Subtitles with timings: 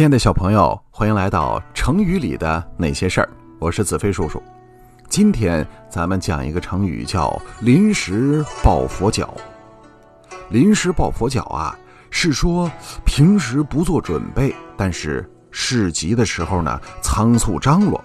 [0.00, 3.28] 亲爱的小朋友，欢迎来到成语里的那些事儿。
[3.58, 4.42] 我是子飞叔叔。
[5.10, 9.34] 今天咱们讲一个成语，叫“临时抱佛脚”。
[10.48, 11.78] 临时抱佛脚啊，
[12.08, 12.72] 是说
[13.04, 18.02] 平时不做准备，但是事急的时候呢，仓促张罗，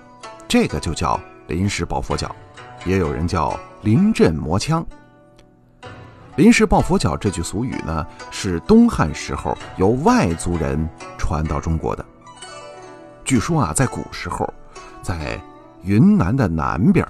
[0.49, 1.17] 这个就叫
[1.47, 2.35] 临时抱佛脚，
[2.83, 4.85] 也有人叫临阵磨枪。
[6.35, 12.05] 临时抱佛脚这句俗语呢，是东汉时候由外族人传到中国的。
[13.23, 14.53] 据说啊，在古时候，
[15.01, 15.39] 在
[15.81, 17.07] 云南的南边，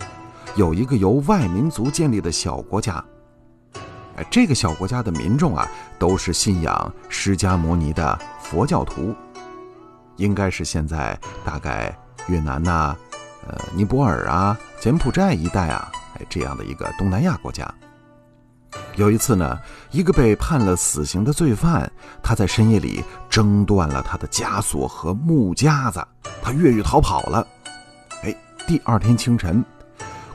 [0.56, 3.04] 有一个由外民族建立的小国家。
[4.30, 9.14] 这个小国家的民众啊，都是信仰释迦牟尼的佛教徒，
[10.18, 11.94] 应该是现在大概
[12.28, 12.96] 越南呐、
[13.48, 17.68] 呃尼泊尔啊、柬埔寨一带啊，哎这样的一个东南亚国家。
[18.96, 19.60] 有一次呢，
[19.92, 21.92] 一个被判了死刑的罪犯，
[22.24, 26.02] 他在深夜里挣断了他的枷锁和木夹子，
[26.42, 27.46] 他越狱逃跑了。
[28.24, 28.34] 哎，
[28.66, 29.64] 第二天清晨，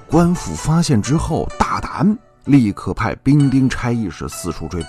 [0.07, 4.89] 官府发现之后大胆，立刻派兵丁差役是四处追捕。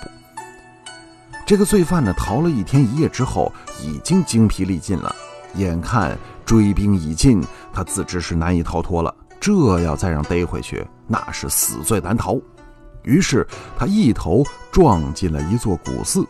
[1.46, 3.50] 这个罪犯呢，逃了一天一夜之后，
[3.82, 5.14] 已经精疲力尽了。
[5.54, 12.38] 眼看追兵已尽，他自知是难以逃脱了，这要再让逮回去，那是死罪难逃。
[13.02, 13.46] 于是
[13.78, 16.26] 他一头撞进了一座古寺。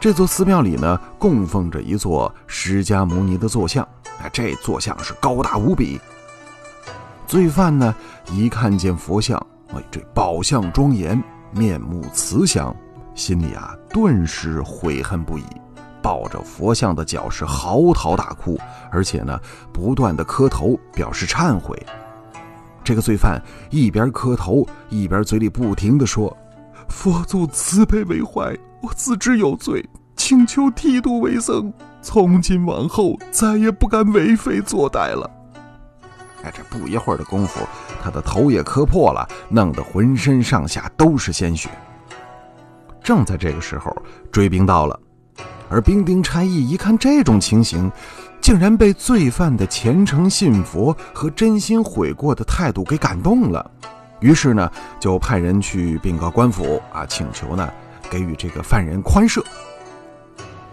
[0.00, 3.86] 这座寺庙里呢，供奉着一座释迦牟尼的坐像。
[4.20, 6.00] 哎，这坐像是高大无比。
[7.26, 7.94] 罪犯呢，
[8.30, 9.38] 一看见佛像，
[9.74, 12.74] 哎，这宝相庄严，面目慈祥，
[13.14, 15.44] 心里啊顿时悔恨不已，
[16.02, 18.58] 抱着佛像的脚是嚎啕大哭，
[18.90, 19.38] 而且呢，
[19.72, 21.80] 不断的磕头表示忏悔。
[22.84, 26.36] 这个罪犯一边磕头，一边嘴里不停地说
[26.88, 31.72] ：“佛祖慈悲为怀，我自知有罪，请求剃度为僧。
[32.00, 35.30] 从今往后，再也不敢为非作歹了。”
[36.42, 37.60] 哎，这不一会儿的功夫，
[38.02, 41.70] 他的头也磕破了，弄得浑身上下都是鲜血。
[43.00, 43.96] 正在这个时候，
[44.32, 44.98] 追兵到了，
[45.72, 47.90] 而兵丁差役一看这种情形，
[48.42, 53.70] 竟然被罪犯的虔诚信佛和真心悔过的态度给感动了，
[54.20, 57.66] 于是呢，就派人去禀告官府啊，请求呢
[58.10, 59.42] 给予这个犯人宽赦。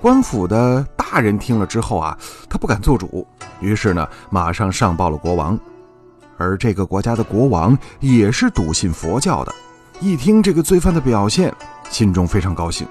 [0.02, 2.18] 官府的大人听了之后啊，
[2.50, 3.26] 他不敢做主，
[3.62, 5.58] 于是呢，马上上报了国王。
[6.38, 9.56] 而这个国家的国王也是笃信佛教的，
[10.02, 11.54] 一听这个罪犯的表现，
[11.90, 12.86] 心中非常高兴。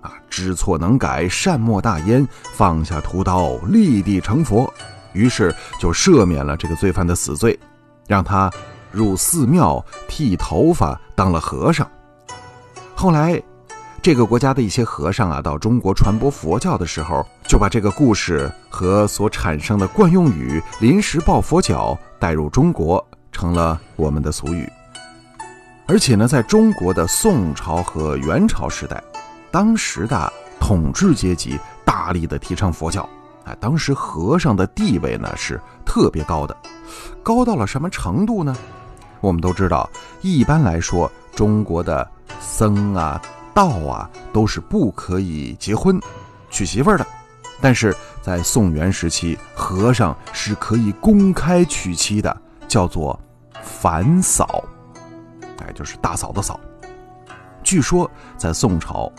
[0.00, 4.72] 啊，知错能改，善莫大焉，放下屠刀，立地成佛。
[5.12, 7.58] 于是就赦免了这个罪犯的死罪，
[8.06, 8.50] 让他
[8.92, 11.88] 入寺庙剃头发，当了和尚。
[12.94, 13.42] 后来，
[14.00, 24.70] 这个国家的一些和尚啊，到中国传播佛教的时候，就把这个故事和所产生的惯用语“临时抱佛脚”带入中国，成了我们的俗语。
[25.86, 29.02] 而且呢，在中国的宋朝和元朝时代，
[29.58, 33.02] 当时的统治阶级大力的提倡佛教，
[33.44, 36.56] 啊，当时和尚的地位呢是特别高的，
[37.24, 38.56] 高到了什么程度呢？
[39.20, 42.08] 我们都知道，一般来说，中国的
[42.38, 43.20] 僧啊、
[43.52, 46.00] 道啊都是不可以结婚、
[46.50, 47.04] 娶媳妇儿的，
[47.60, 47.92] 但是
[48.22, 53.18] 在宋元时期，和尚是可以公开娶妻的，叫做
[53.60, 54.62] 凡嫂，
[55.58, 56.60] 哎，就是大嫂的嫂。
[57.64, 59.12] 据说在宋朝。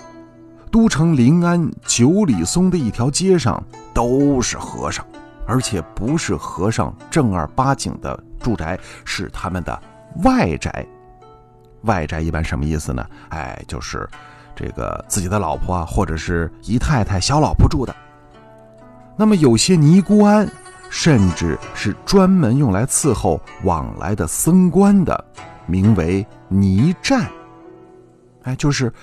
[0.72, 3.62] 都城临安九里松的一条街上
[3.94, 5.04] 都是和尚，
[5.48, 9.82] 而且不是和尚正儿八经的住宅，是他们的
[10.24, 10.86] 外宅。
[11.84, 13.04] 外宅一般什么意思呢？
[13.30, 14.08] 哎，就是
[14.56, 17.96] 这个自己的老婆啊，或者是姨太太、小老婆住的。
[19.18, 20.48] 那么有些尼姑庵，
[20.90, 25.26] 甚至是专门用来伺候往来的僧官的，
[25.66, 27.28] 名为尼站。
[28.44, 28.94] 哎，就是。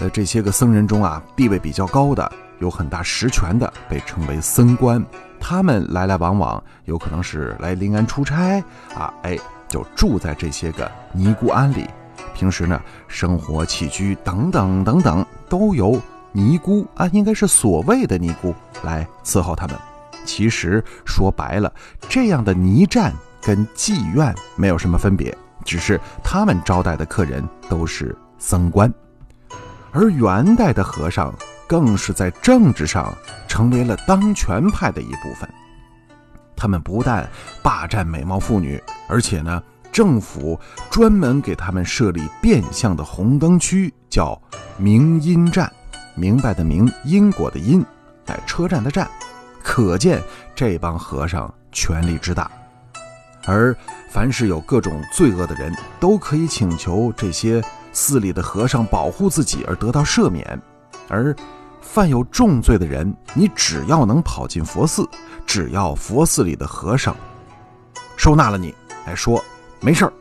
[0.00, 5.04] 呃，这些个僧人中啊，地位比较高的，有很大实权的，被称为僧官。
[5.38, 8.62] 他们来来往往，有可能是来临安出差
[8.94, 9.38] 啊，哎，
[9.68, 11.86] 就住在这些个尼姑庵里。
[12.34, 16.00] 平时呢，生活起居等等等等，都由
[16.32, 19.76] 尼姑啊，应该是所谓的尼姑来伺候他们。
[20.24, 21.70] 其实说白了，
[22.08, 23.12] 这样的尼站
[23.42, 28.90] 跟妓院没有什么分别，只是他们招待的客人都是僧官。
[29.92, 31.34] 而元代的和尚
[31.66, 33.12] 更是在政治上
[33.48, 35.48] 成为了当权派的一部分。
[36.56, 37.28] 他们不但
[37.62, 40.58] 霸占美貌妇女，而且呢，政府
[40.90, 44.40] 专门给他们设立变相的红灯区，叫
[44.76, 45.72] 明阴站。
[46.14, 47.82] 明白的明，因果的因，
[48.26, 49.08] 哎，车站的站，
[49.62, 50.22] 可见
[50.54, 52.50] 这帮和尚权力之大。
[53.46, 53.74] 而
[54.10, 60.44] 凡是有各种罪恶的人，都可以请求这些寺里的和尚保护自己而得到赦免；
[61.08, 61.34] 而
[61.80, 65.08] 犯有重罪的人，你只要能跑进佛寺，
[65.46, 67.16] 只要佛寺里的和尚
[68.16, 68.74] 收纳了你，
[69.06, 69.42] 哎，说
[69.80, 70.12] 没事儿，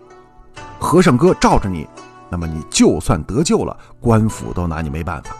[0.79, 1.87] 和尚哥罩着你，
[2.29, 5.35] 那么你就算得救了，官府都拿你没办法。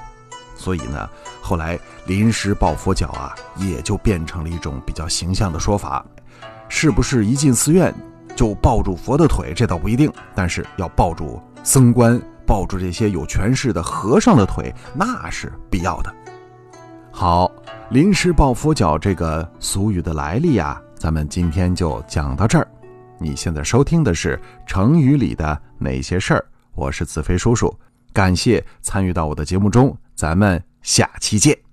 [0.55, 1.09] 所以呢，
[1.41, 6.05] 后来临时抱佛脚啊，也就变成了一种比较形象的说法。
[6.67, 7.91] 是不是一进寺院
[8.39, 9.51] 就抱住佛的腿？
[9.53, 16.15] 这倒不一定，但是要抱住僧官、抱住这些有权势的和尚的腿，那是必要的。
[17.11, 17.51] 好，
[17.89, 22.65] 临时抱佛脚这个俗语的来历呀，咱们今天就讲到这儿。
[23.17, 26.45] 你现在收听的是成语里的哪些事儿？
[26.75, 27.77] 我是子飞叔叔，
[28.13, 31.68] 感谢参与到我的节目中，咱们下期见。